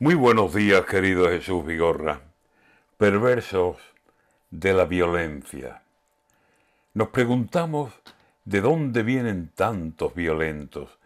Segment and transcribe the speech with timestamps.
[0.00, 2.20] Muy buenos días, querido Jesús Vigorra.
[2.98, 3.78] Perversos
[4.48, 5.82] de la violencia.
[6.94, 7.92] Nos preguntamos
[8.44, 11.00] de dónde vienen tantos violentos,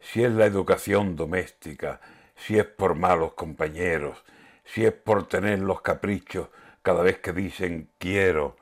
[0.00, 2.00] si es la educación doméstica,
[2.34, 4.24] si es por malos compañeros,
[4.64, 6.48] si es por tener los caprichos
[6.80, 8.56] cada vez que dicen quiero,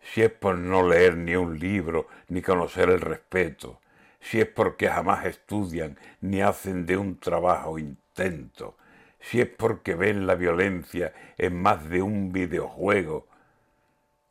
[0.00, 3.78] si es por no leer ni un libro ni conocer el respeto,
[4.20, 8.78] si es porque jamás estudian ni hacen de un trabajo intento,
[9.20, 13.26] si es porque ven la violencia en más de un videojuego.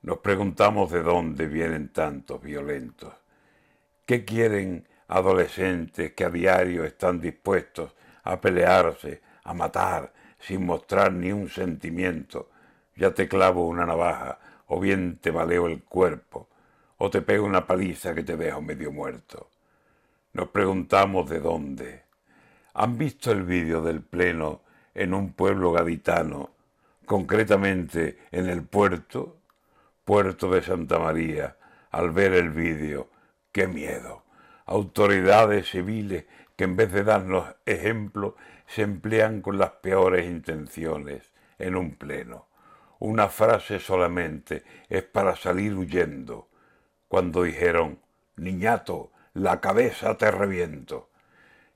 [0.02, 3.14] Nos preguntamos de dónde vienen tantos violentos.
[4.06, 11.32] ¿Qué quieren adolescentes que a diario están dispuestos a pelearse, a matar, sin mostrar ni
[11.32, 12.50] un sentimiento?
[12.96, 16.48] Ya te clavo una navaja, o bien te baleo el cuerpo,
[16.98, 19.50] o te pego una paliza que te dejo medio muerto.
[20.34, 22.04] Nos preguntamos de dónde.
[22.74, 24.62] ¿Han visto el vídeo del pleno
[24.98, 26.50] en un pueblo gaditano,
[27.06, 29.38] concretamente en el puerto,
[30.04, 31.56] puerto de Santa María,
[31.92, 33.10] al ver el vídeo,
[33.52, 34.24] qué miedo.
[34.66, 41.76] Autoridades civiles que en vez de darnos ejemplo se emplean con las peores intenciones en
[41.76, 42.48] un pleno.
[42.98, 46.50] Una frase solamente es para salir huyendo.
[47.08, 48.00] Cuando dijeron,
[48.36, 51.12] niñato, la cabeza te reviento.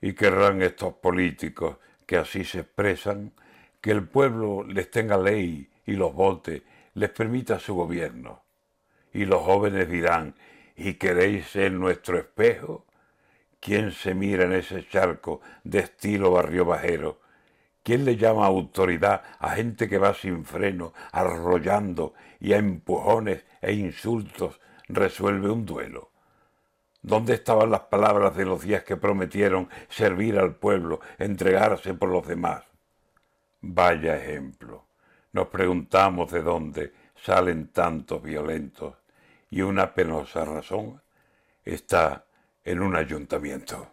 [0.01, 1.77] Y querrán estos políticos
[2.11, 3.31] que así se expresan,
[3.79, 6.61] que el pueblo les tenga ley y los vote,
[6.93, 8.43] les permita su gobierno.
[9.13, 10.35] Y los jóvenes dirán,
[10.75, 12.85] ¿y queréis ser nuestro espejo?
[13.61, 17.21] ¿Quién se mira en ese charco de estilo barrio bajero?
[17.81, 23.71] ¿Quién le llama autoridad a gente que va sin freno, arrollando y a empujones e
[23.71, 26.10] insultos resuelve un duelo?
[27.01, 32.27] ¿Dónde estaban las palabras de los días que prometieron servir al pueblo, entregarse por los
[32.27, 32.63] demás?
[33.61, 34.85] Vaya ejemplo.
[35.33, 38.95] Nos preguntamos de dónde salen tantos violentos
[39.49, 41.01] y una penosa razón
[41.63, 42.25] está
[42.63, 43.91] en un ayuntamiento.